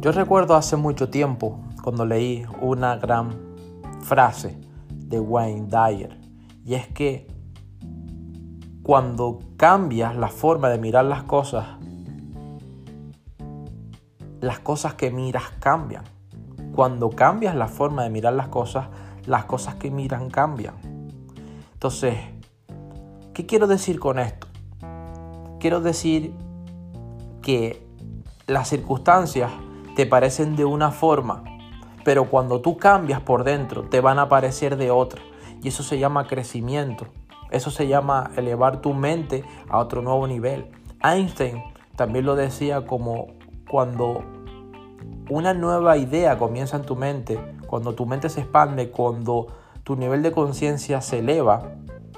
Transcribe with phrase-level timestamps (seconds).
[0.00, 3.36] Yo recuerdo hace mucho tiempo cuando leí una gran
[4.00, 4.58] frase
[4.88, 6.16] de Wayne Dyer
[6.64, 7.26] y es que
[8.82, 11.66] cuando cambias la forma de mirar las cosas,
[14.40, 16.04] las cosas que miras cambian.
[16.74, 18.88] Cuando cambias la forma de mirar las cosas,
[19.26, 20.76] las cosas que miran cambian.
[21.74, 22.16] Entonces,
[23.34, 24.46] ¿qué quiero decir con esto?
[25.58, 26.32] Quiero decir
[27.42, 27.86] que
[28.46, 29.50] las circunstancias
[30.00, 31.44] te parecen de una forma,
[32.04, 35.20] pero cuando tú cambias por dentro te van a parecer de otra.
[35.62, 37.08] Y eso se llama crecimiento.
[37.50, 40.70] Eso se llama elevar tu mente a otro nuevo nivel.
[41.04, 41.62] Einstein
[41.96, 43.26] también lo decía como
[43.70, 44.24] cuando
[45.28, 49.48] una nueva idea comienza en tu mente, cuando tu mente se expande, cuando
[49.84, 51.72] tu nivel de conciencia se eleva,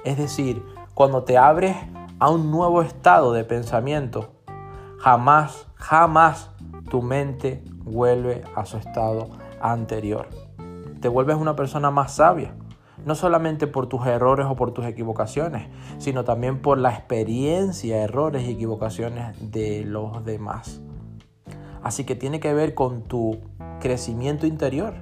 [0.05, 1.77] es decir, cuando te abres
[2.21, 4.29] a un nuevo estado de pensamiento,
[5.01, 6.49] jamás, jamás
[6.89, 9.31] tu mente vuelve a su estado
[9.61, 10.29] anterior.
[11.01, 12.55] Te vuelves una persona más sabia,
[13.05, 18.45] no solamente por tus errores o por tus equivocaciones, sino también por la experiencia, errores
[18.45, 20.81] y equivocaciones de los demás.
[21.83, 23.41] Así que tiene que ver con tu
[23.81, 24.95] crecimiento interior,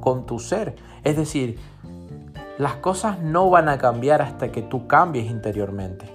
[0.00, 0.76] con tu ser.
[1.04, 1.58] Es decir,
[2.56, 6.06] las cosas no van a cambiar hasta que tú cambies interiormente.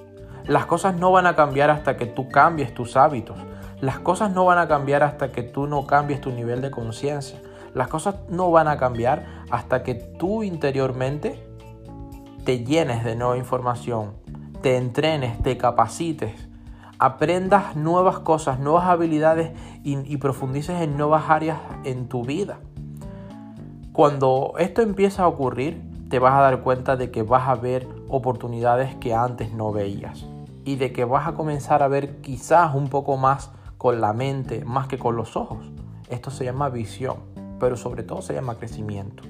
[0.45, 3.37] Las cosas no van a cambiar hasta que tú cambies tus hábitos.
[3.83, 7.41] Las cosas no van a cambiar hasta que tú no cambies tu nivel de conciencia.
[7.73, 11.45] Las cosas no van a cambiar hasta que tú interiormente
[12.45, 14.13] te llenes de nueva información,
[14.61, 16.47] te entrenes, te capacites,
[16.97, 19.51] aprendas nuevas cosas, nuevas habilidades
[19.83, 22.59] y, profundices en nuevas áreas en tu vida.
[23.91, 27.85] Cuando esto empieza a ocurrir, te vas a dar cuenta de que vas a ver
[28.07, 30.25] oportunidades que antes no veías
[30.63, 33.51] y de que vas a comenzar a ver quizás un poco más
[33.83, 35.69] con la mente más que con los ojos.
[36.07, 37.17] Esto se llama visión,
[37.59, 39.23] pero sobre todo se llama crecimiento.